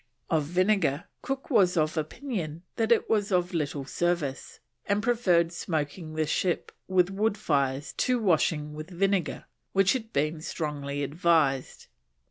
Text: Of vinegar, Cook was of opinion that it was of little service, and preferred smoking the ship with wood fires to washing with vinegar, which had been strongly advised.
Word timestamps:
Of 0.31 0.45
vinegar, 0.45 1.03
Cook 1.21 1.51
was 1.51 1.77
of 1.77 1.95
opinion 1.95 2.63
that 2.75 2.91
it 2.91 3.07
was 3.07 3.31
of 3.31 3.53
little 3.53 3.85
service, 3.85 4.59
and 4.87 5.03
preferred 5.03 5.51
smoking 5.51 6.15
the 6.15 6.25
ship 6.25 6.71
with 6.87 7.11
wood 7.11 7.37
fires 7.37 7.93
to 7.97 8.17
washing 8.19 8.73
with 8.73 8.89
vinegar, 8.89 9.45
which 9.73 9.93
had 9.93 10.11
been 10.11 10.41
strongly 10.41 11.03
advised. 11.03 11.85